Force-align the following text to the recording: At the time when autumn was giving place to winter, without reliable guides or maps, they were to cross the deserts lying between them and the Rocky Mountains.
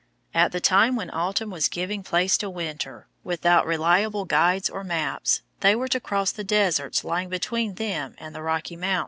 At 0.33 0.51
the 0.51 0.59
time 0.59 0.95
when 0.95 1.11
autumn 1.11 1.51
was 1.51 1.67
giving 1.67 2.01
place 2.01 2.35
to 2.39 2.49
winter, 2.49 3.05
without 3.23 3.67
reliable 3.67 4.25
guides 4.25 4.67
or 4.67 4.83
maps, 4.83 5.43
they 5.59 5.75
were 5.75 5.87
to 5.89 5.99
cross 5.99 6.31
the 6.31 6.43
deserts 6.43 7.03
lying 7.03 7.29
between 7.29 7.75
them 7.75 8.15
and 8.17 8.33
the 8.33 8.41
Rocky 8.41 8.75
Mountains. 8.75 8.99